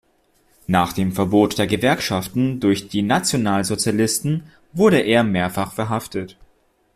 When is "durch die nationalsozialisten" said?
2.59-4.49